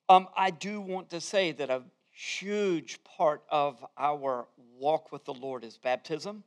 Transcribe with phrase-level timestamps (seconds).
[0.09, 4.47] Um, I do want to say that a huge part of our
[4.79, 6.43] walk with the Lord is baptism.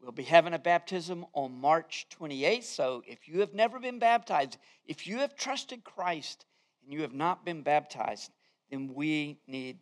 [0.00, 2.62] We'll be having a baptism on March 28th.
[2.62, 6.46] So if you have never been baptized, if you have trusted Christ
[6.82, 8.30] and you have not been baptized,
[8.70, 9.78] then we need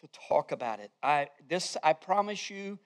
[0.00, 0.90] to talk about it.
[1.02, 2.78] I this I promise you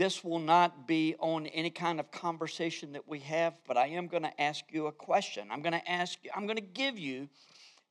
[0.00, 4.06] this will not be on any kind of conversation that we have, but I am
[4.06, 5.48] going to ask you a question.
[5.50, 7.28] I'm going to ask you I'm going to give you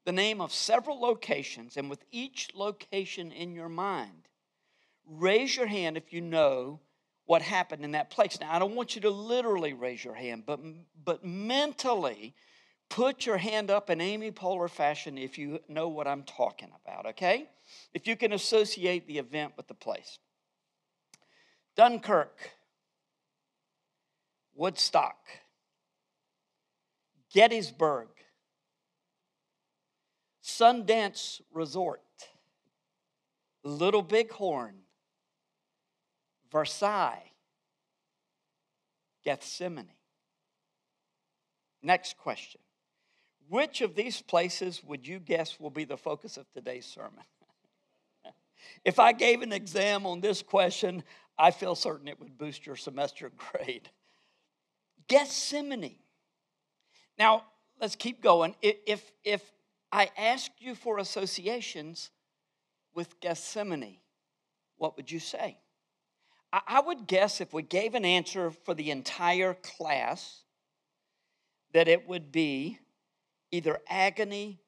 [0.06, 4.28] the name of several locations and with each location in your mind,
[5.06, 6.80] raise your hand if you know
[7.28, 8.40] what happened in that place.
[8.40, 10.60] Now, I don't want you to literally raise your hand, but,
[11.06, 12.34] but mentally
[12.90, 17.06] put your hand up in Amy Poehler fashion if you know what I'm talking about,
[17.06, 17.48] okay?
[17.94, 20.18] If you can associate the event with the place.
[21.76, 22.38] Dunkirk,
[24.56, 25.18] Woodstock,
[27.34, 28.10] Gettysburg,
[30.44, 32.02] Sundance Resort,
[33.64, 34.76] Little Bighorn,
[36.52, 37.32] Versailles,
[39.24, 39.92] Gethsemane.
[41.82, 42.62] Next question.
[43.48, 47.24] Which of these places would you guess will be the focus of today's sermon?
[48.86, 51.04] if I gave an exam on this question,
[51.40, 53.90] I feel certain it would boost your semester grade.
[55.08, 55.96] Gethsemane.
[57.18, 57.46] Now,
[57.80, 58.56] let's keep going.
[58.62, 59.42] If, if
[59.92, 62.12] I asked you for associations
[62.94, 63.98] with Gethsemane,
[64.78, 65.58] what would you say?
[66.52, 70.42] I would guess if we gave an answer for the entire class,
[71.74, 72.80] that it would be
[73.52, 74.60] either agony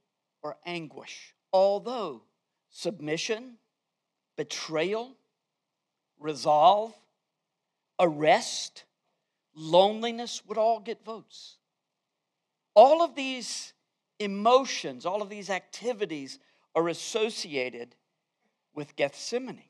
[0.44, 1.34] or anguish.
[1.52, 2.22] Although
[2.70, 3.58] submission,
[4.38, 5.16] betrayal,
[6.22, 6.94] resolve,
[8.00, 8.86] arrest,
[9.56, 11.58] loneliness would all get votes.
[12.74, 13.74] All of these
[14.20, 16.40] emotions, all of these activities
[16.76, 17.96] are associated
[18.74, 19.64] with Gethsemane.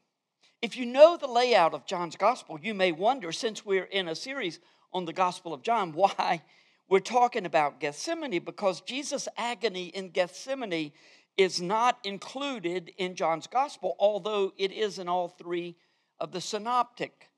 [0.62, 4.16] If you know the layout of John's gospel, you may wonder, since we're in a
[4.16, 4.60] series
[4.94, 6.44] on the Gospel of John, why
[6.88, 10.92] we're talking about Gethsemane, because Jesus' agony in Gethsemane
[11.38, 15.76] is not included in John's gospel, although it is in all three
[16.22, 17.30] of the synoptic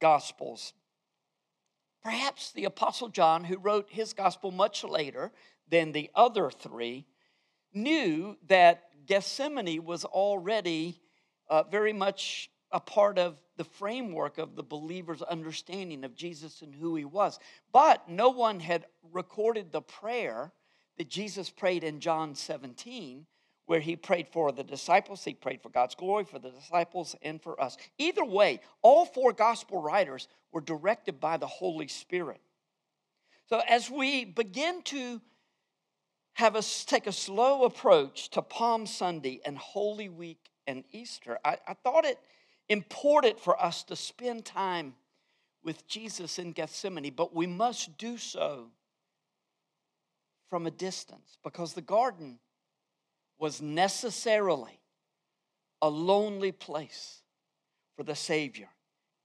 [0.00, 0.72] gospels.
[2.02, 5.32] Perhaps the Apostle John, who wrote his gospel much later
[5.68, 7.06] than the other three,
[7.74, 11.00] knew that Gethsemane was already
[11.48, 16.74] uh, very much a part of the framework of the believer's understanding of Jesus and
[16.74, 17.38] who he was.
[17.72, 20.52] But no one had recorded the prayer
[20.96, 23.26] that Jesus prayed in John 17,
[23.66, 27.42] where he prayed for the disciples, he prayed for God's glory, for the disciples, and
[27.42, 27.76] for us.
[27.98, 32.40] Either way, all four gospel writers were directed by the Holy Spirit.
[33.48, 35.20] So as we begin to
[36.34, 41.58] have us take a slow approach to Palm Sunday and Holy Week and Easter, I,
[41.66, 42.18] I thought it
[42.68, 44.94] important for us to spend time
[45.62, 48.70] with Jesus in Gethsemane, but we must do so
[50.48, 52.38] from a distance because the garden
[53.38, 54.80] was necessarily
[55.82, 57.22] a lonely place
[57.96, 58.68] for the Savior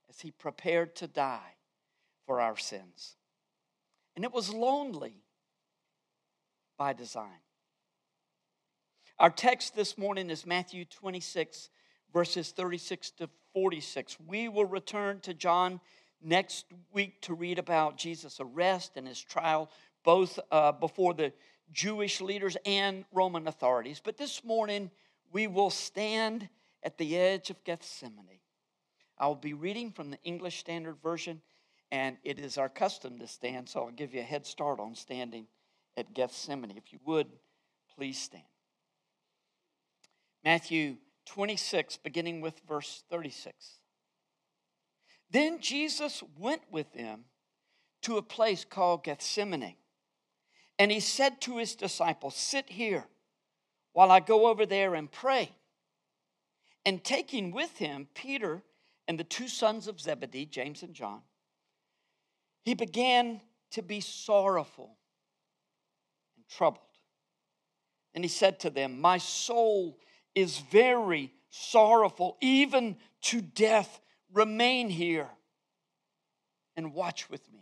[0.08, 1.56] as he prepared to die
[2.26, 3.16] for our sins.
[4.14, 5.22] And it was lonely
[6.76, 7.40] by design.
[9.18, 11.70] Our text this morning is Matthew 26,
[12.12, 14.18] verses 36 to 46.
[14.26, 15.80] We will return to John
[16.22, 19.70] next week to read about Jesus' arrest and his trial,
[20.04, 21.32] both uh, before the
[21.72, 24.00] Jewish leaders and Roman authorities.
[24.02, 24.90] But this morning,
[25.32, 26.48] we will stand
[26.82, 28.40] at the edge of Gethsemane.
[29.18, 31.40] I will be reading from the English Standard Version,
[31.90, 34.94] and it is our custom to stand, so I'll give you a head start on
[34.94, 35.46] standing
[35.96, 36.76] at Gethsemane.
[36.76, 37.28] If you would,
[37.96, 38.44] please stand.
[40.44, 40.96] Matthew
[41.26, 43.78] 26, beginning with verse 36.
[45.30, 47.24] Then Jesus went with them
[48.02, 49.76] to a place called Gethsemane,
[50.82, 53.04] and he said to his disciples, Sit here
[53.92, 55.52] while I go over there and pray.
[56.84, 58.64] And taking with him Peter
[59.06, 61.20] and the two sons of Zebedee, James and John,
[62.64, 63.40] he began
[63.70, 64.96] to be sorrowful
[66.34, 66.82] and troubled.
[68.12, 70.00] And he said to them, My soul
[70.34, 74.00] is very sorrowful, even to death.
[74.32, 75.28] Remain here
[76.74, 77.61] and watch with me.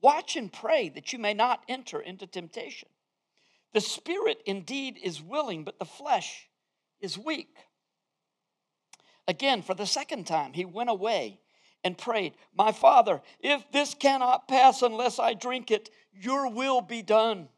[0.00, 2.88] Watch and pray that you may not enter into temptation.
[3.72, 6.48] The spirit indeed is willing, but the flesh
[7.00, 7.54] is weak.
[9.28, 11.40] Again, for the second time, he went away
[11.82, 17.02] and prayed, My father, if this cannot pass unless I drink it, your will be
[17.02, 17.48] done.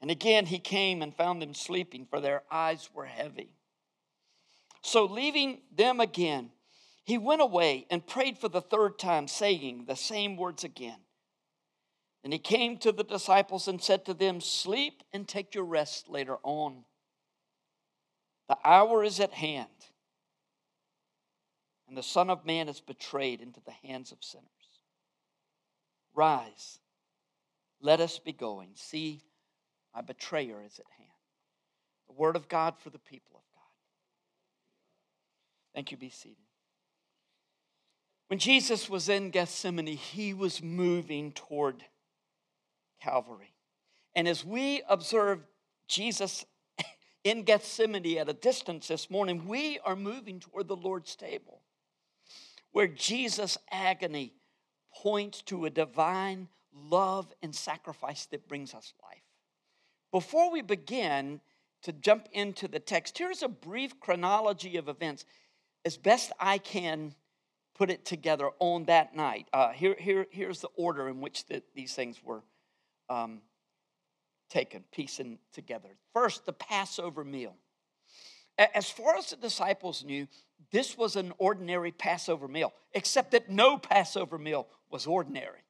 [0.00, 3.52] And again he came and found them sleeping, for their eyes were heavy.
[4.82, 6.50] So, leaving them again,
[7.10, 11.00] he went away and prayed for the third time, saying the same words again.
[12.22, 16.08] And he came to the disciples and said to them, Sleep and take your rest
[16.08, 16.84] later on.
[18.48, 19.66] The hour is at hand,
[21.88, 24.46] and the Son of Man is betrayed into the hands of sinners.
[26.14, 26.78] Rise,
[27.80, 28.70] let us be going.
[28.76, 29.24] See,
[29.92, 31.10] my betrayer is at hand.
[32.06, 33.74] The word of God for the people of God.
[35.74, 35.96] Thank you.
[35.96, 36.36] Be seated.
[38.30, 41.84] When Jesus was in Gethsemane, he was moving toward
[43.02, 43.52] Calvary.
[44.14, 45.40] And as we observe
[45.88, 46.44] Jesus
[47.24, 51.62] in Gethsemane at a distance this morning, we are moving toward the Lord's table,
[52.70, 54.32] where Jesus' agony
[54.94, 59.24] points to a divine love and sacrifice that brings us life.
[60.12, 61.40] Before we begin
[61.82, 65.24] to jump into the text, here's a brief chronology of events
[65.84, 67.16] as best I can
[67.80, 69.48] put it together on that night.
[69.54, 72.42] Uh, here, here, here's the order in which the, these things were
[73.08, 73.40] um,
[74.50, 75.88] taken, piecing together.
[76.12, 77.54] First, the Passover meal.
[78.58, 80.28] As far as the disciples knew,
[80.70, 85.64] this was an ordinary Passover meal, except that no Passover meal was ordinary.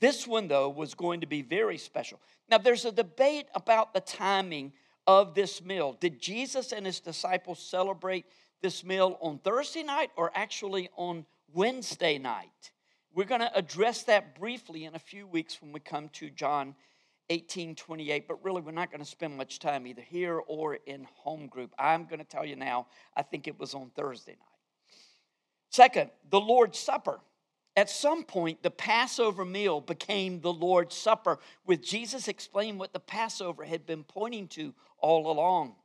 [0.00, 2.18] This one, though, was going to be very special.
[2.50, 4.72] Now, there's a debate about the timing
[5.06, 5.96] of this meal.
[6.00, 8.26] Did Jesus and his disciples celebrate
[8.60, 12.72] this meal on Thursday night or actually on Wednesday night?
[13.14, 16.74] We're going to address that briefly in a few weeks when we come to John
[17.30, 21.46] 1828, but really we're not going to spend much time either here or in home
[21.46, 21.74] group.
[21.78, 22.86] I'm going to tell you now,
[23.16, 24.58] I think it was on Thursday night.
[25.70, 27.20] Second, the Lord's Supper.
[27.76, 32.98] At some point, the Passover meal became the Lord's Supper, with Jesus explaining what the
[32.98, 35.76] Passover had been pointing to all along.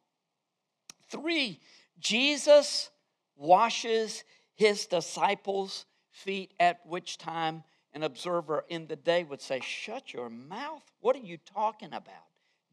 [1.09, 1.59] Three,
[1.99, 2.89] Jesus
[3.35, 4.23] washes
[4.55, 10.29] his disciples' feet, at which time an observer in the day would say, Shut your
[10.29, 10.83] mouth.
[10.99, 12.27] What are you talking about?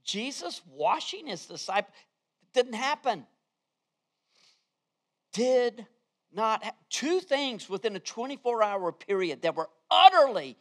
[0.05, 1.95] Jesus washing his disciples
[2.53, 3.27] didn't happen.
[5.33, 5.87] Did
[6.33, 10.57] not ha- two things within a 24 hour period that were utterly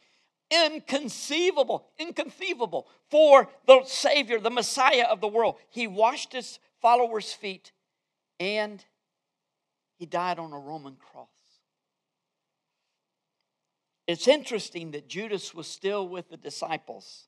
[0.51, 5.55] inconceivable, inconceivable for the Savior, the Messiah of the world.
[5.69, 7.71] He washed his followers' feet
[8.39, 8.83] and
[9.97, 11.27] he died on a Roman cross.
[14.07, 17.27] It's interesting that Judas was still with the disciples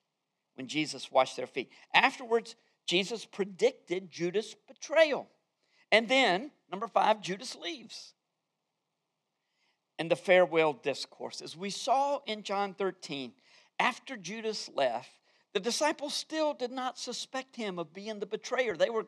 [0.55, 1.69] when Jesus washed their feet.
[1.93, 2.55] Afterwards,
[2.87, 5.29] Jesus predicted Judas' betrayal.
[5.91, 8.13] And then, number five, Judas leaves.
[9.99, 11.41] And the farewell discourse.
[11.41, 13.33] As we saw in John 13,
[13.79, 15.11] after Judas left,
[15.53, 18.77] The disciples still did not suspect him of being the betrayer.
[18.77, 19.07] They were,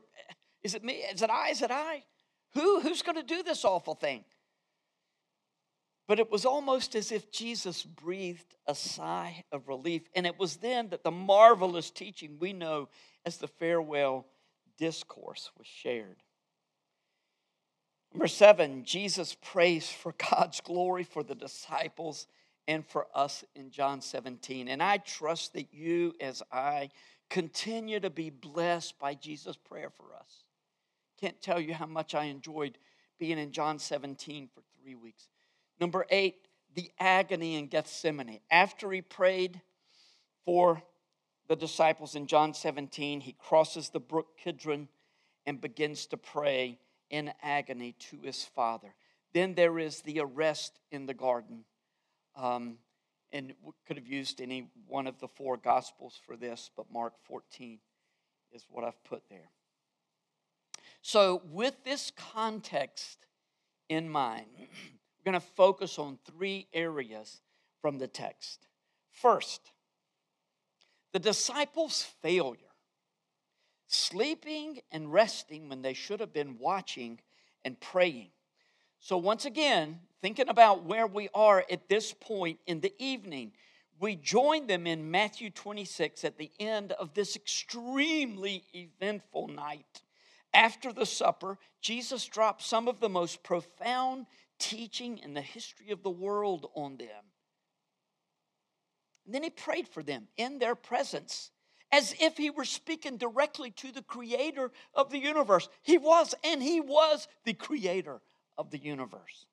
[0.64, 0.94] is it me?
[0.94, 1.50] Is it I?
[1.50, 2.04] Is it I?
[2.54, 2.80] Who?
[2.82, 4.24] Who's going to do this awful thing?
[6.08, 10.04] But it was almost as if Jesus breathed a sigh of relief.
[10.16, 12.90] And it was then that the marvelous teaching we know
[13.26, 14.28] as the farewell
[14.78, 16.22] discourse was shared.
[18.14, 22.28] Number seven, Jesus prays for God's glory for the disciples
[22.68, 24.68] and for us in John 17.
[24.68, 26.90] And I trust that you, as I,
[27.30, 30.44] continue to be blessed by Jesus' prayer for us.
[31.24, 32.78] Can't tell you how much I enjoyed
[33.18, 35.30] being in John 17 for three weeks.
[35.80, 38.42] Number eight, the agony in Gethsemane.
[38.52, 39.62] After he prayed
[40.44, 40.84] for
[41.48, 44.90] the disciples in John 17, he crosses the brook Kidron
[45.46, 46.78] and begins to pray
[47.10, 48.94] in agony to his father.
[49.34, 51.64] Then there is the arrest in the garden.
[52.36, 52.80] Um,
[53.32, 57.14] and we could have used any one of the four gospels for this, but Mark
[57.24, 57.80] 14
[58.52, 59.52] is what I've put there.
[61.06, 63.28] So, with this context
[63.90, 67.42] in mind, we're going to focus on three areas
[67.82, 68.68] from the text.
[69.12, 69.74] First,
[71.12, 72.58] the disciples' failure,
[73.88, 77.20] sleeping and resting when they should have been watching
[77.66, 78.30] and praying.
[79.02, 83.52] So, once again, thinking about where we are at this point in the evening,
[84.00, 90.03] we join them in Matthew 26 at the end of this extremely eventful night.
[90.54, 94.28] After the supper, Jesus dropped some of the most profound
[94.60, 97.32] teaching in the history of the world on them.
[99.26, 101.52] And then he prayed for them in their presence
[101.92, 105.70] as if he were speaking directly to the creator of the universe.
[105.84, 108.20] He was, and he was the creator
[108.58, 109.46] of the universe.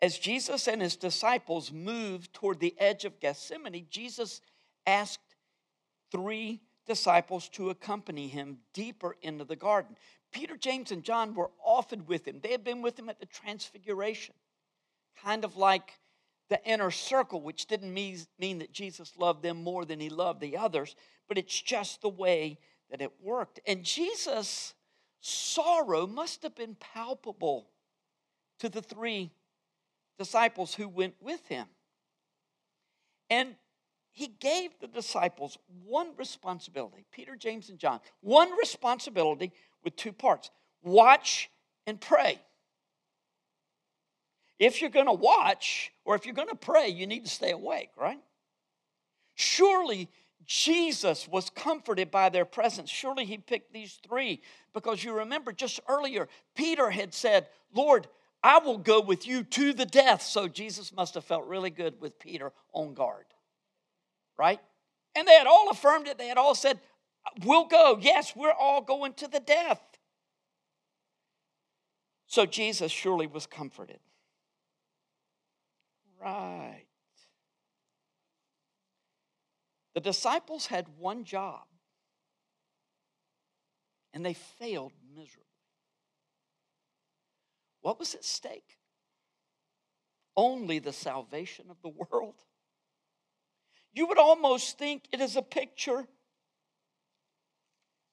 [0.00, 4.40] As Jesus and his disciples moved toward the edge of Gethsemane, Jesus
[4.84, 5.36] asked
[6.10, 9.96] three disciples to accompany him deeper into the garden.
[10.32, 12.40] Peter, James, and John were often with him.
[12.42, 14.34] They had been with him at the Transfiguration,
[15.22, 16.00] kind of like
[16.48, 20.56] the inner circle, which didn't mean, that Jesus loved them more than he loved the
[20.56, 20.96] others,
[21.28, 22.58] but it's just the way
[22.90, 23.60] that it worked.
[23.66, 24.74] And Jesus'
[25.20, 27.68] sorrow must have been palpable
[28.58, 29.30] to the three
[30.18, 31.66] disciples who went with him.
[33.30, 33.54] And
[34.12, 39.52] he gave the disciples one responsibility Peter, James, and John, one responsibility
[39.82, 40.50] with two parts
[40.82, 41.50] watch
[41.86, 42.40] and pray.
[44.58, 47.50] If you're going to watch or if you're going to pray, you need to stay
[47.50, 48.20] awake, right?
[49.34, 50.08] Surely
[50.44, 52.90] Jesus was comforted by their presence.
[52.90, 54.40] Surely he picked these three
[54.72, 58.06] because you remember just earlier, Peter had said, Lord,
[58.42, 60.22] I will go with you to the death.
[60.22, 63.24] So Jesus must have felt really good with Peter on guard,
[64.38, 64.60] right?
[65.14, 66.18] And they had all affirmed it.
[66.18, 66.80] They had all said,
[67.44, 67.98] We'll go.
[68.00, 69.80] Yes, we're all going to the death.
[72.26, 74.00] So Jesus surely was comforted.
[76.20, 76.86] Right.
[79.94, 81.64] The disciples had one job,
[84.14, 85.42] and they failed miserably.
[87.82, 88.78] What was at stake?
[90.36, 92.36] Only the salvation of the world.
[93.92, 96.06] You would almost think it is a picture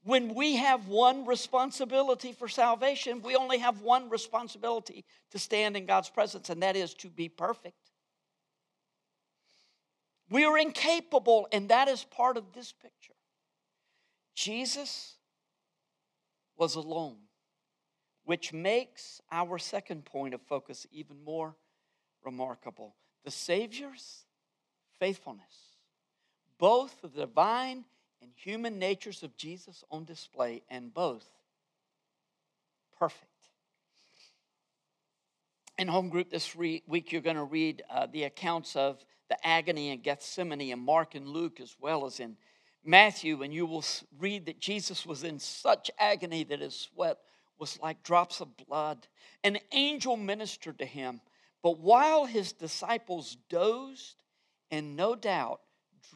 [0.03, 5.85] when we have one responsibility for salvation, we only have one responsibility to stand in
[5.85, 7.75] God's presence, and that is to be perfect.
[10.29, 13.13] We are incapable, and that is part of this picture.
[14.35, 15.15] Jesus
[16.57, 17.17] was alone,
[18.23, 21.55] which makes our second point of focus even more
[22.23, 22.95] remarkable.
[23.25, 24.25] The Savior's
[24.99, 25.68] faithfulness,
[26.59, 27.85] both the divine
[28.21, 31.27] and human natures of Jesus on display, and both
[32.99, 33.25] perfect.
[35.77, 39.89] In home group this week, you're going to read uh, the accounts of the agony
[39.89, 42.35] in Gethsemane in Mark and Luke, as well as in
[42.83, 43.85] Matthew, and you will
[44.17, 47.17] read that Jesus was in such agony that his sweat
[47.57, 49.07] was like drops of blood.
[49.43, 51.21] An angel ministered to him,
[51.61, 54.15] but while his disciples dozed
[54.71, 55.61] and no doubt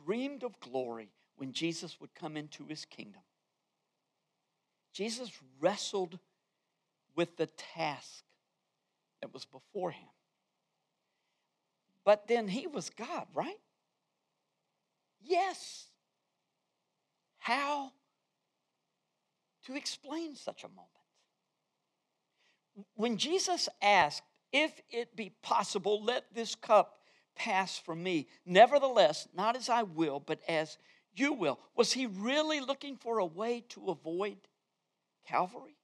[0.06, 3.22] dreamed of glory when Jesus would come into his kingdom,
[4.94, 6.20] Jesus wrestled
[7.16, 8.24] with the task
[9.22, 10.10] that was before him.
[12.06, 13.60] But then he was God, right?
[15.22, 15.88] Yes.
[17.40, 17.92] How
[19.66, 20.90] to explain such a moment?
[22.96, 27.00] When Jesus asked, If it be possible, let this cup
[27.36, 28.28] pass from me.
[28.46, 30.78] Nevertheless, not as I will, but as
[31.16, 31.60] you will.
[31.76, 34.38] Was he really looking for a way to avoid
[35.28, 35.78] Calvary?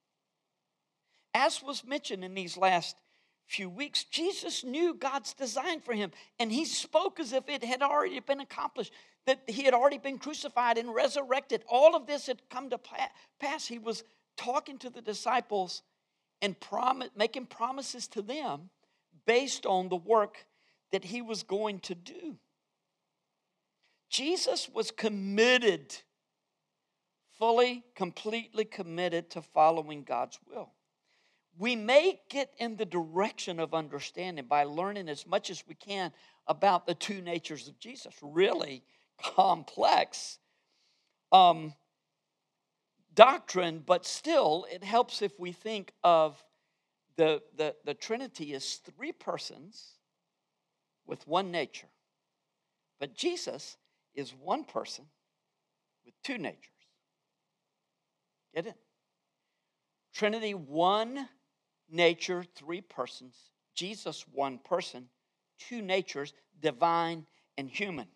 [1.34, 2.96] As was mentioned in these last
[3.46, 7.82] few weeks, Jesus knew God's design for him, and he spoke as if it had
[7.82, 8.92] already been accomplished,
[9.26, 11.62] that he had already been crucified and resurrected.
[11.68, 12.78] All of this had come to
[13.40, 13.66] pass.
[13.66, 14.02] He was
[14.36, 15.82] talking to the disciples
[16.42, 16.56] and
[17.16, 18.70] making promises to them
[19.26, 20.46] based on the work
[20.92, 22.36] that he was going to do.
[24.08, 25.96] Jesus was committed,
[27.38, 30.72] fully, completely committed to following God's will.
[31.58, 36.12] We may get in the direction of understanding by learning as much as we can
[36.46, 38.82] about the two natures of Jesus, really
[39.22, 40.38] complex
[41.32, 41.74] um,
[43.14, 46.42] doctrine, but still, it helps if we think of
[47.16, 49.99] the, the, the Trinity as three persons
[51.06, 51.88] with one nature.
[52.98, 53.76] But Jesus
[54.14, 55.06] is one person
[56.04, 56.68] with two natures.
[58.54, 58.76] Get it?
[60.12, 61.28] Trinity, one
[61.90, 63.36] nature, three persons.
[63.74, 65.08] Jesus, one person,
[65.58, 67.26] two natures, divine
[67.56, 68.08] and human.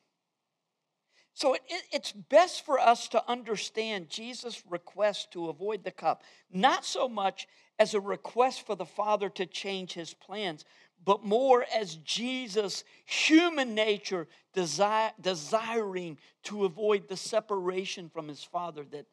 [1.35, 6.23] So it, it, it's best for us to understand Jesus' request to avoid the cup,
[6.53, 7.49] not so much
[7.79, 10.65] as a request for the Father to change his plans,
[11.05, 18.85] but more as Jesus' human nature desire, desiring to avoid the separation from his Father
[18.93, 19.07] that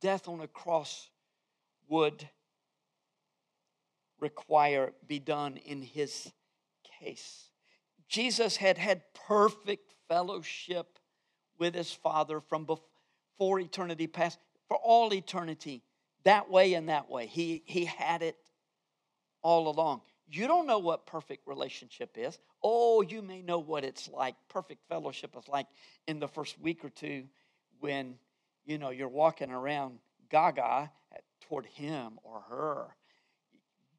[0.00, 1.10] death on a cross
[1.88, 2.28] would
[4.20, 6.30] require be done in his
[7.00, 7.48] case.
[8.08, 10.98] Jesus had had perfect fellowship
[11.58, 15.82] with his Father from before eternity past, for all eternity,
[16.24, 17.26] that way and that way.
[17.26, 18.36] He, he had it
[19.42, 20.02] all along.
[20.34, 22.38] You don't know what perfect relationship is.
[22.62, 24.34] Oh, you may know what it's like.
[24.48, 25.66] Perfect fellowship is like
[26.08, 27.24] in the first week or two
[27.80, 28.14] when,
[28.64, 29.98] you know, you're walking around
[30.30, 30.90] gaga
[31.42, 32.86] toward him or her.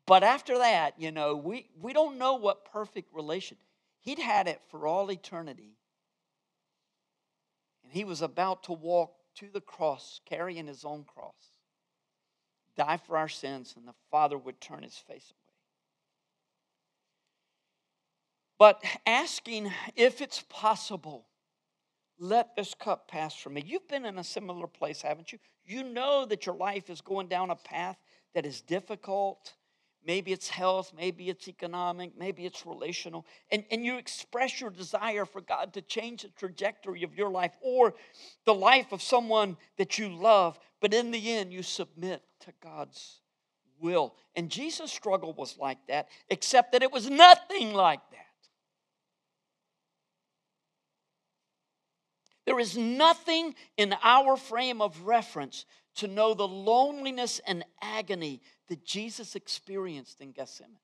[0.07, 3.57] But after that, you know, we, we don't know what perfect relation.
[3.99, 5.77] He'd had it for all eternity.
[7.83, 11.51] And he was about to walk to the cross, carrying his own cross,
[12.75, 15.42] die for our sins, and the Father would turn his face away.
[18.63, 21.27] But asking if it's possible,
[22.17, 23.63] let this cup pass from me.
[23.67, 25.39] You've been in a similar place, haven't you?
[25.65, 27.97] You know that your life is going down a path
[28.33, 29.51] that is difficult.
[30.07, 33.25] Maybe it's health, maybe it's economic, maybe it's relational.
[33.51, 37.51] And, and you express your desire for God to change the trajectory of your life
[37.59, 37.93] or
[38.45, 40.57] the life of someone that you love.
[40.79, 43.19] But in the end, you submit to God's
[43.81, 44.15] will.
[44.37, 48.32] And Jesus' struggle was like that, except that it was nothing like that.
[52.45, 58.83] There is nothing in our frame of reference to know the loneliness and agony that
[58.83, 60.77] Jesus experienced in Gethsemane.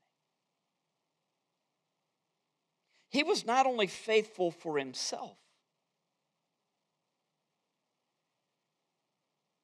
[3.09, 5.37] He was not only faithful for himself,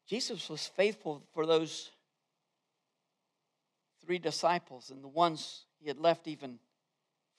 [0.08, 1.90] Jesus was faithful for those
[4.06, 6.60] three disciples and the ones he had left even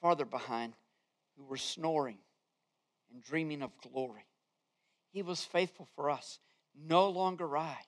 [0.00, 0.74] farther behind
[1.36, 2.18] who were snoring
[3.12, 4.26] and dreaming of glory.
[5.16, 6.40] He was faithful for us.
[6.78, 7.78] No longer I,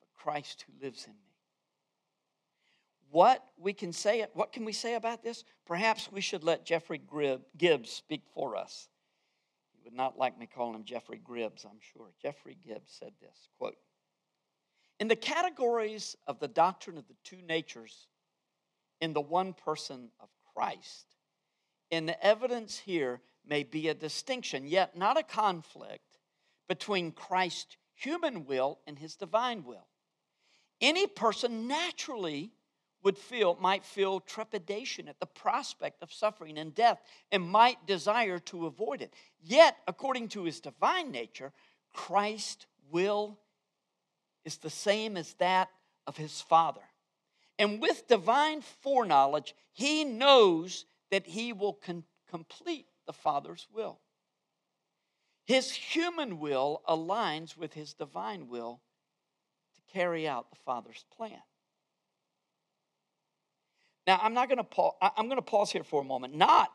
[0.00, 1.34] but Christ who lives in me.
[3.10, 5.44] What we can say, what can we say about this?
[5.64, 7.00] Perhaps we should let Jeffrey
[7.56, 8.90] Gibbs speak for us.
[9.72, 12.12] He would not like me calling him Jeffrey Gribbs, I'm sure.
[12.20, 13.78] Jeffrey Gibbs said this quote,
[14.98, 18.08] In the categories of the doctrine of the two natures
[19.00, 21.16] in the one person of Christ,
[21.90, 26.04] in the evidence here may be a distinction, yet not a conflict
[26.70, 29.88] between Christ's human will and his divine will.
[30.80, 32.52] Any person naturally
[33.02, 37.02] would feel might feel trepidation at the prospect of suffering and death
[37.32, 39.12] and might desire to avoid it.
[39.42, 41.52] Yet, according to his divine nature,
[41.92, 43.40] Christ's will
[44.44, 45.70] is the same as that
[46.06, 46.84] of his Father.
[47.58, 53.98] And with divine foreknowledge, he knows that he will con- complete the Father's will.
[55.50, 58.80] His human will aligns with his divine will
[59.74, 61.42] to carry out the Father's plan.
[64.06, 66.70] Now, I'm not going to pause, I'm going to pause here for a moment, not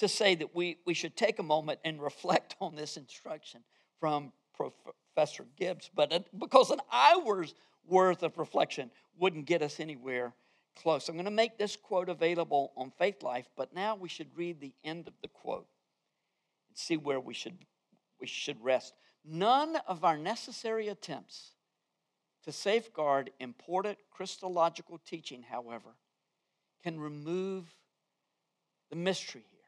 [0.00, 3.60] to say that we, we should take a moment and reflect on this instruction
[4.00, 7.54] from Professor Gibbs, but because an hour's
[7.86, 10.34] worth of reflection wouldn't get us anywhere
[10.74, 11.08] close.
[11.08, 14.60] I'm going to make this quote available on Faith Life, but now we should read
[14.60, 15.68] the end of the quote
[16.68, 17.56] and see where we should,
[18.20, 18.94] we should rest.
[19.24, 21.52] None of our necessary attempts
[22.44, 25.90] to safeguard important Christological teaching, however,
[26.82, 27.74] can remove
[28.90, 29.60] the mystery here.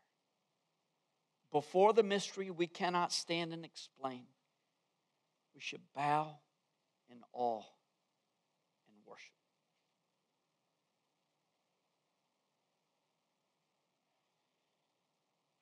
[1.51, 4.25] Before the mystery, we cannot stand and explain.
[5.55, 6.39] We should bow
[7.11, 7.59] in awe
[8.89, 9.35] and worship.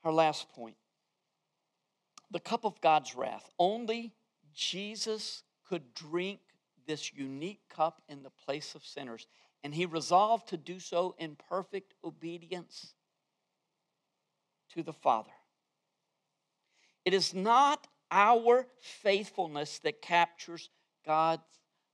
[0.05, 0.76] Our last point
[2.30, 3.48] the cup of God's wrath.
[3.58, 4.12] Only
[4.54, 6.40] Jesus could drink
[6.86, 9.26] this unique cup in the place of sinners,
[9.62, 12.94] and he resolved to do so in perfect obedience
[14.74, 15.30] to the Father.
[17.04, 20.70] It is not our faithfulness that captures
[21.06, 21.42] God's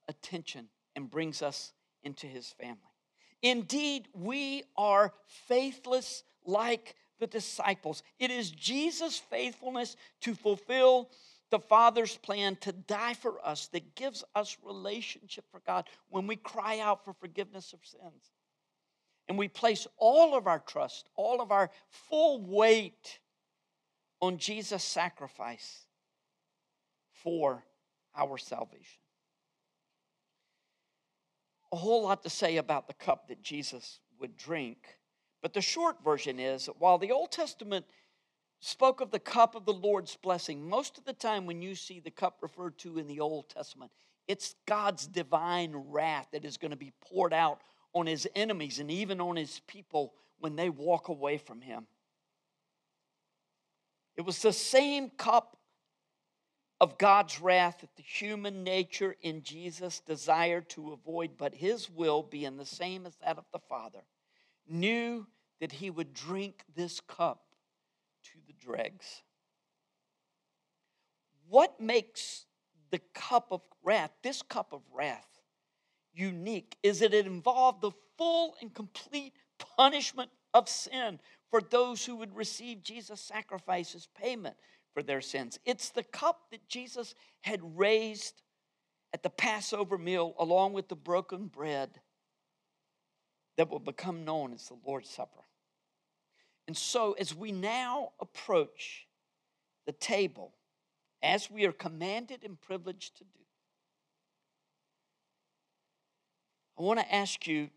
[0.09, 1.72] attention and brings us
[2.03, 2.81] into his family.
[3.42, 8.02] Indeed, we are faithless like the disciples.
[8.18, 11.11] It is Jesus' faithfulness to fulfill
[11.50, 16.37] the Father's plan to die for us that gives us relationship for God when we
[16.37, 18.33] cry out for forgiveness of sins.
[19.29, 23.20] And we place all of our trust, all of our full weight
[24.20, 25.87] on Jesus' sacrifice
[27.12, 27.64] for
[28.16, 29.00] our salvation.
[31.72, 34.79] A whole lot to say about the cup that Jesus would drink,
[35.47, 37.87] but the short version is while the Old Testament
[38.59, 42.01] spoke of the cup of the Lord's blessing, most of the time when you see
[42.01, 43.93] the cup referred to in the Old Testament,
[44.27, 47.61] it's God's divine wrath that is going to be poured out
[47.93, 51.87] on his enemies and even on his people when they walk away from him.
[54.17, 55.57] It was the same cup
[56.81, 62.25] of God's wrath that the human nature in Jesus desired to avoid, but his will,
[62.25, 64.03] being the same as that of the Father,
[64.69, 65.25] knew
[65.61, 67.42] that he would drink this cup
[68.25, 69.23] to the dregs.
[71.49, 72.47] What makes
[72.90, 75.40] the cup of wrath, this cup of wrath,
[76.12, 79.35] unique is that it involved the full and complete
[79.77, 84.57] punishment of sin for those who would receive Jesus' sacrifice as payment
[84.92, 85.59] for their sins.
[85.64, 88.42] It's the cup that Jesus had raised
[89.12, 92.01] at the Passover meal along with the broken bread
[93.57, 95.40] that will become known as the Lord's Supper.
[96.66, 99.07] And so, as we now approach
[99.87, 100.53] the table,
[101.23, 103.40] as we are commanded and privileged to do,
[106.79, 107.71] I want to ask you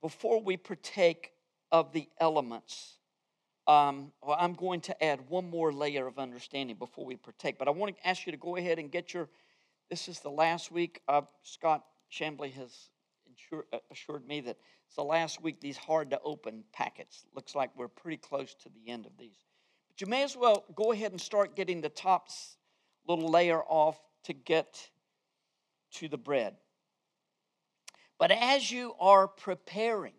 [0.00, 1.32] before we partake
[1.70, 2.96] of the elements.
[3.66, 7.68] Um, well, I'm going to add one more layer of understanding before we partake, but
[7.68, 9.28] I want to ask you to go ahead and get your.
[9.90, 11.00] This is the last week.
[11.06, 12.91] Uh, Scott Chambly has
[13.52, 17.24] Uh, assured me that it's the last week these hard to open packets.
[17.34, 19.36] Looks like we're pretty close to the end of these.
[19.88, 22.28] But you may as well go ahead and start getting the top
[23.06, 24.90] little layer off to get
[25.92, 26.56] to the bread.
[28.18, 30.14] But as you are preparing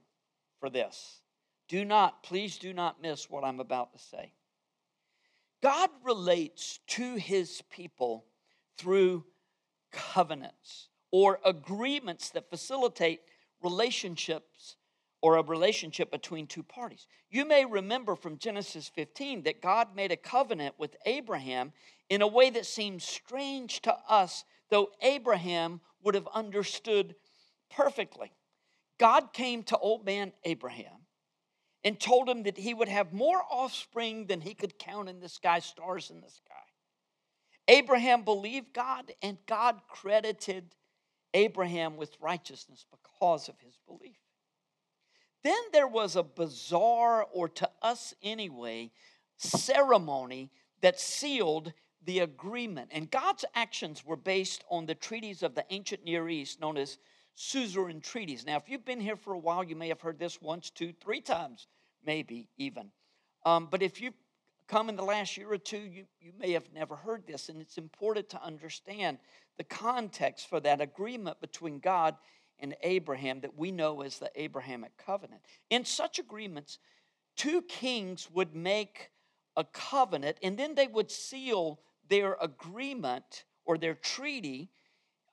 [0.59, 1.21] for this,
[1.67, 4.33] do not, please do not miss what I'm about to say.
[5.61, 8.25] God relates to his people
[8.77, 9.23] through
[9.91, 13.21] covenants or agreements that facilitate
[13.61, 14.77] relationships
[15.21, 17.05] or a relationship between two parties.
[17.29, 21.71] You may remember from Genesis 15 that God made a covenant with Abraham
[22.09, 27.13] in a way that seems strange to us, though Abraham would have understood
[27.69, 28.31] perfectly.
[28.97, 31.05] God came to old man Abraham
[31.83, 35.29] and told him that he would have more offspring than he could count in the
[35.29, 36.55] sky, stars in the sky.
[37.67, 40.73] Abraham believed God, and God credited
[41.33, 44.17] Abraham with righteousness because of his belief.
[45.43, 48.91] Then there was a bizarre, or to us anyway,
[49.37, 51.73] ceremony that sealed
[52.05, 52.89] the agreement.
[52.93, 56.97] And God's actions were based on the treaties of the ancient Near East known as
[57.35, 58.45] suzerain treaties.
[58.45, 60.93] Now, if you've been here for a while, you may have heard this once, two,
[61.01, 61.67] three times,
[62.05, 62.91] maybe even.
[63.45, 64.13] Um, but if you've
[64.73, 67.61] come in the last year or two, you, you may have never heard this, and
[67.61, 69.19] it's important to understand
[69.59, 72.15] the context for that agreement between God
[72.57, 75.43] and Abraham that we know as the Abrahamic covenant.
[75.69, 76.79] In such agreements,
[77.35, 79.11] two kings would make
[79.55, 84.71] a covenant, and then they would seal their agreement or their treaty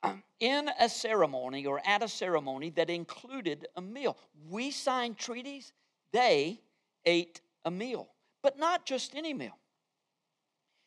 [0.03, 4.19] um, in a ceremony or at a ceremony that included a meal.
[4.51, 5.73] We signed treaties,
[6.13, 6.61] they
[7.07, 8.11] ate a meal,
[8.43, 9.59] but not just any meal.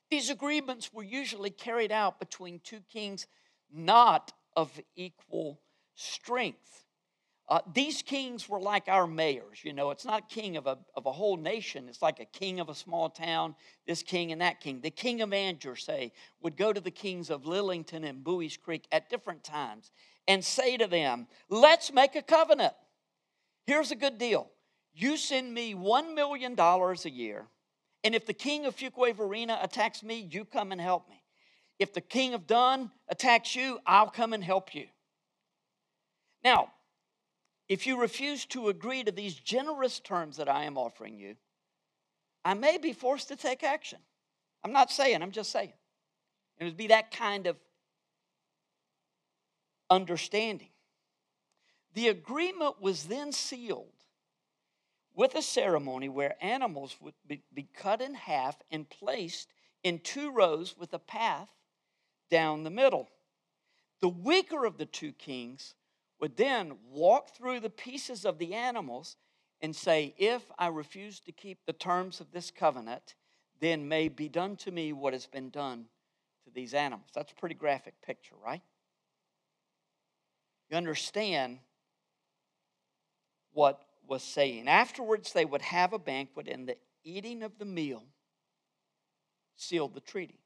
[0.09, 3.27] These agreements were usually carried out between two kings
[3.71, 5.59] not of equal
[5.95, 6.85] strength.
[7.49, 9.59] Uh, these kings were like our mayors.
[9.63, 12.59] You know, it's not king of a, of a whole nation, it's like a king
[12.59, 14.79] of a small town, this king and that king.
[14.81, 18.87] The king of Angier, say, would go to the kings of Lillington and Buies Creek
[18.91, 19.91] at different times
[20.27, 22.73] and say to them, Let's make a covenant.
[23.65, 24.49] Here's a good deal.
[24.93, 27.47] You send me $1 million a year,
[28.03, 31.23] and if the king of Fuquay-Varina attacks me, you come and help me.
[31.79, 34.85] If the king of Dunn attacks you, I'll come and help you.
[36.43, 36.71] Now,
[37.67, 41.35] if you refuse to agree to these generous terms that I am offering you,
[42.45, 43.99] I may be forced to take action.
[44.63, 45.73] I'm not saying, I'm just saying.
[46.59, 47.55] It would be that kind of
[49.89, 50.69] understanding.
[51.93, 54.02] The agreement was then sealed
[55.15, 59.49] with a ceremony where animals would be, cut in half and placed
[59.83, 61.49] in two rows with a path
[62.29, 63.09] down the middle.
[64.01, 65.75] The weaker of the two kings
[66.19, 69.17] would then walk through the pieces of the animals
[69.61, 73.15] and say, If I refuse to keep the terms of this covenant,
[73.59, 75.85] then may be done to me what has been done
[76.43, 77.09] to these animals.
[77.13, 78.61] That's a pretty graphic picture, right?
[80.69, 81.59] You understand
[83.53, 84.67] what was saying.
[84.67, 88.03] Afterwards, they would have a banquet, and the eating of the meal
[89.55, 90.39] sealed the treaty.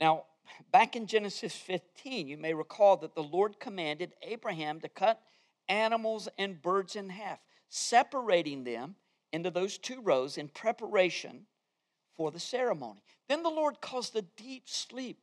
[0.00, 0.24] Now,
[0.72, 5.20] back in Genesis 15, you may recall that the Lord commanded Abraham to cut
[5.68, 7.38] animals and birds in half,
[7.68, 8.96] separating them
[9.32, 11.46] into those two rows in preparation
[12.16, 13.02] for the ceremony.
[13.28, 15.18] Then the Lord caused a deep sleep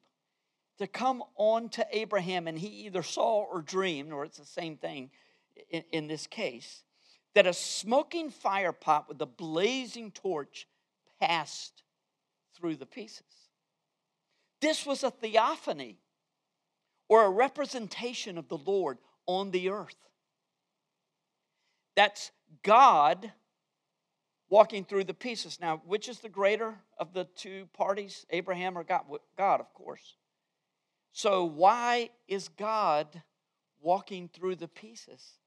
[0.78, 4.78] to come on to Abraham, and he either saw or dreamed, or it's the same
[4.78, 5.10] thing
[5.70, 6.84] in, in this case,
[7.36, 10.68] that a smoking fire pot with a blazing torch
[11.22, 11.84] passed
[12.56, 13.22] through the pieces.
[14.62, 15.98] This was a theophany
[17.10, 19.96] or a representation of the Lord on the earth.
[21.96, 22.32] That's
[22.64, 23.32] God
[24.50, 25.60] walking through the pieces.
[25.60, 29.04] Now, which is the greater of the two parties, Abraham or God?
[29.38, 30.16] God, of course.
[31.12, 33.22] So, why is God
[33.82, 35.40] walking through the pieces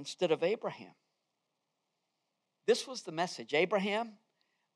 [0.00, 0.94] instead of Abraham?
[2.66, 4.12] This was the message Abraham,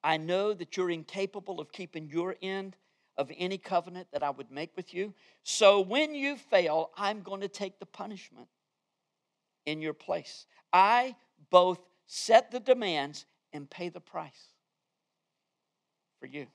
[0.03, 2.77] I know that you're incapable of keeping your end
[3.17, 5.15] of any covenant that I would make with you.
[5.43, 8.49] So when you fail, I'm going to take the punishment
[9.65, 10.45] in your place.
[10.73, 11.17] I
[11.51, 14.49] both set the demands and pay the price
[16.21, 16.49] for you.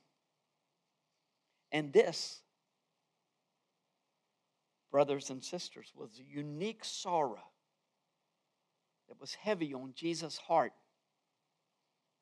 [1.72, 2.42] And this,
[4.92, 7.50] brothers and sisters, was a unique sorrow
[9.10, 10.72] that was heavy on Jesus' heart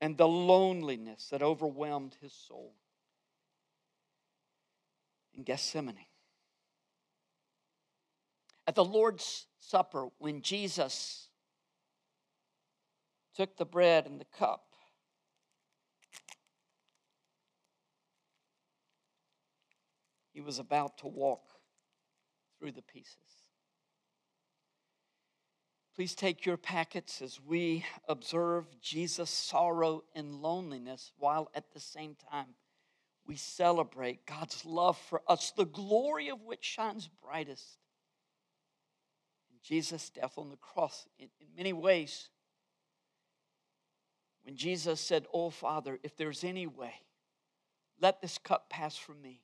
[0.02, 2.74] and the loneliness that overwhelmed his soul
[5.36, 6.06] in Gethsemane.
[8.66, 11.30] At the Lord's Supper, when Jesus
[13.36, 14.64] took the bread and the cup,
[20.34, 21.44] he was about to walk
[22.60, 23.37] through the pieces.
[25.98, 32.16] Please take your packets as we observe Jesus' sorrow and loneliness while at the same
[32.30, 32.54] time
[33.26, 37.80] we celebrate God's love for us, the glory of which shines brightest
[39.50, 41.08] in Jesus' death on the cross.
[41.18, 42.30] In, in many ways,
[44.44, 46.94] when Jesus said, Oh, Father, if there's any way,
[48.00, 49.42] let this cup pass from me,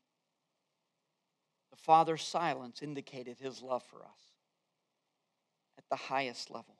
[1.71, 4.32] the Father's silence indicated his love for us
[5.93, 6.73] the highest level.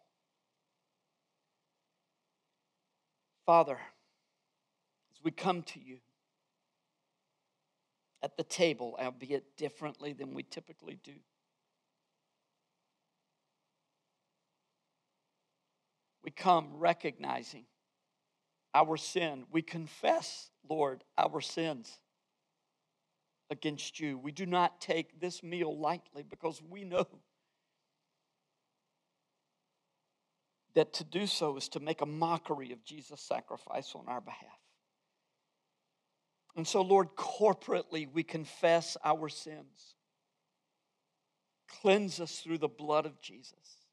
[3.46, 3.78] Father,
[5.12, 5.98] as we come to you
[8.24, 11.12] at the table, albeit differently than we typically do,
[16.24, 17.66] we come recognizing
[18.74, 19.44] our sin.
[19.52, 22.00] We confess, Lord, our sins
[23.52, 24.18] against you.
[24.18, 27.06] We do not take this meal lightly because we know
[30.76, 34.60] that to do so is to make a mockery of Jesus' sacrifice on our behalf.
[36.56, 39.96] And so, Lord, corporately we confess our sins.
[41.82, 43.88] Cleanse us through the blood of Jesus.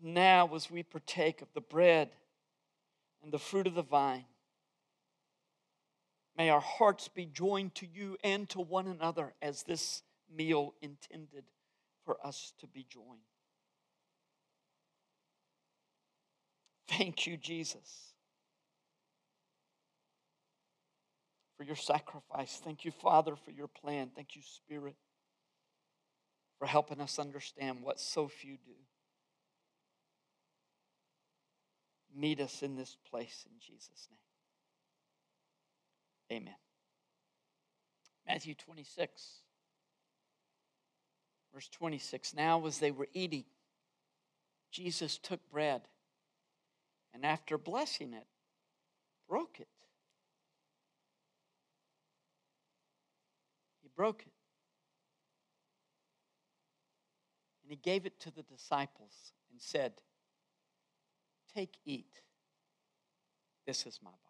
[0.00, 2.10] Now, as we partake of the bread
[3.22, 4.24] and the fruit of the vine,
[6.36, 10.02] may our hearts be joined to you and to one another as this
[10.34, 11.44] meal intended
[12.04, 13.18] for us to be joined.
[16.88, 18.14] Thank you, Jesus,
[21.56, 22.60] for your sacrifice.
[22.64, 24.10] Thank you, Father, for your plan.
[24.14, 24.96] Thank you, Spirit,
[26.58, 28.72] for helping us understand what so few do.
[32.16, 34.08] Meet us in this place in Jesus'
[36.30, 36.40] name.
[36.40, 36.54] Amen.
[38.26, 39.42] Matthew 26,
[41.52, 42.34] verse 26.
[42.34, 43.44] Now, as they were eating,
[44.70, 45.82] Jesus took bread
[47.14, 48.26] and after blessing it,
[49.28, 49.68] broke it.
[53.82, 54.32] He broke it.
[57.62, 59.92] And he gave it to the disciples and said,
[61.54, 62.20] Take, eat.
[63.66, 64.27] This is my body.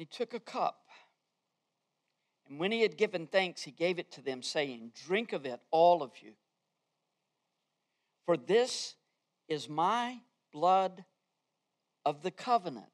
[0.00, 0.88] And he took a cup.
[2.48, 5.60] And when he had given thanks, he gave it to them, saying, Drink of it,
[5.70, 6.32] all of you.
[8.24, 8.94] For this
[9.46, 10.20] is my
[10.54, 11.04] blood
[12.06, 12.86] of the covenant,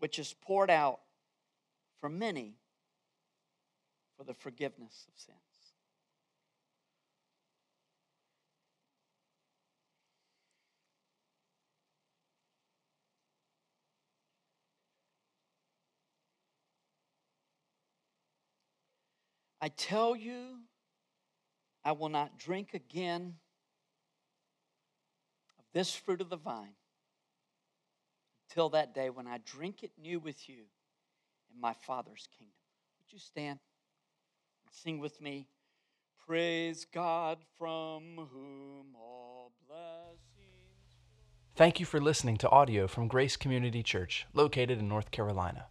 [0.00, 0.98] which is poured out
[2.00, 2.56] for many
[4.16, 5.38] for the forgiveness of sins.
[19.60, 20.60] I tell you,
[21.84, 23.34] I will not drink again
[25.58, 26.74] of this fruit of the vine
[28.48, 30.62] until that day when I drink it new with you
[31.54, 32.54] in my Father's kingdom.
[32.98, 33.58] Would you stand
[34.64, 35.48] and sing with me?
[36.26, 40.20] Praise God from whom all blessings.
[41.56, 45.66] Thank you for listening to audio from Grace Community Church, located in North Carolina.